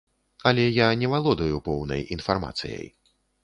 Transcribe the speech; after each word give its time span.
Але 0.51 0.63
я 0.77 0.87
не 1.03 1.11
валодаю 1.13 1.61
поўнай 1.69 2.05
інфармацыяй. 2.19 2.85